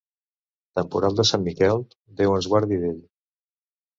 [0.79, 1.83] Temporal de Sant Miquel,
[2.21, 2.99] Déu ens guardi d'ell.